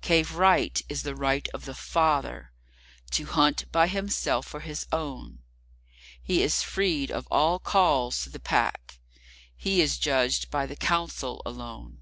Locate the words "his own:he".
4.60-6.42